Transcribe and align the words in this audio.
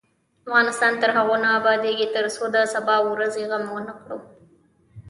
افغانستان 0.45 0.93
تر 1.01 1.09
هغو 1.17 1.35
نه 1.43 1.49
ابادیږي، 1.59 2.07
ترڅو 2.15 2.43
د 2.55 2.57
سبا 2.73 2.95
ورځې 3.11 3.43
غم 3.51 3.63
ونکړو. 3.71 4.17